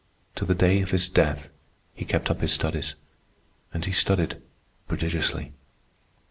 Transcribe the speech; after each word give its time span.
To 0.37 0.45
the 0.45 0.55
day 0.55 0.81
of 0.81 0.89
his 0.89 1.07
death 1.07 1.49
he 1.93 2.05
kept 2.05 2.31
up 2.31 2.41
his 2.41 2.51
studies, 2.51 2.95
and 3.71 3.85
he 3.85 3.91
studied 3.91 4.41
prodigiously. 4.87 5.53